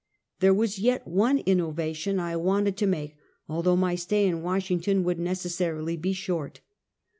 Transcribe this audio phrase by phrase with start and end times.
[0.39, 3.15] There was yet one innovation I wanted to make,
[3.47, 6.59] al though my stay in "Washington would necessarily be short.